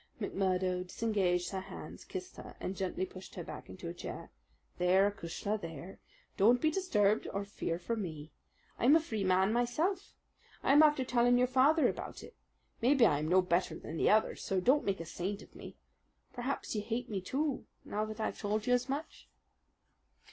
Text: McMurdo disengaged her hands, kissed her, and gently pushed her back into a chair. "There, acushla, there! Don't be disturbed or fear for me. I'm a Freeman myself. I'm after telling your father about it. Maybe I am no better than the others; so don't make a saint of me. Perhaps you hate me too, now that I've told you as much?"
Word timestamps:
McMurdo 0.19 0.87
disengaged 0.87 1.51
her 1.51 1.59
hands, 1.61 2.05
kissed 2.05 2.37
her, 2.37 2.55
and 2.59 2.75
gently 2.75 3.05
pushed 3.05 3.35
her 3.35 3.43
back 3.43 3.69
into 3.69 3.87
a 3.87 3.93
chair. 3.93 4.31
"There, 4.79 5.07
acushla, 5.11 5.61
there! 5.61 5.99
Don't 6.37 6.59
be 6.59 6.71
disturbed 6.71 7.27
or 7.31 7.45
fear 7.45 7.77
for 7.77 7.95
me. 7.95 8.31
I'm 8.79 8.95
a 8.95 8.99
Freeman 8.99 9.53
myself. 9.53 10.15
I'm 10.63 10.81
after 10.81 11.05
telling 11.05 11.37
your 11.37 11.45
father 11.45 11.87
about 11.87 12.23
it. 12.23 12.35
Maybe 12.81 13.05
I 13.05 13.19
am 13.19 13.27
no 13.27 13.43
better 13.43 13.77
than 13.77 13.95
the 13.97 14.09
others; 14.09 14.41
so 14.41 14.59
don't 14.59 14.85
make 14.85 15.01
a 15.01 15.05
saint 15.05 15.43
of 15.43 15.53
me. 15.53 15.77
Perhaps 16.33 16.73
you 16.73 16.81
hate 16.81 17.07
me 17.07 17.21
too, 17.21 17.67
now 17.85 18.03
that 18.05 18.19
I've 18.19 18.39
told 18.39 18.65
you 18.65 18.73
as 18.73 18.89
much?" 18.89 19.29